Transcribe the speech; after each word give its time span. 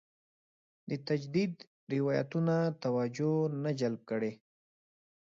د 0.89 0.91
تجدید 1.07 1.53
روایتونه 1.93 2.55
توجه 2.83 3.31
نه 3.63 3.71
جلب 3.79 4.01
کړې. 4.09 4.31